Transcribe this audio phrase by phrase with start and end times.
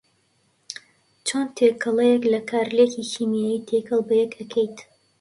[1.27, 4.77] چۆن تێکەڵیەک لە کارلێکی کیمیایی تێکەڵ بەیەک ئەکەیت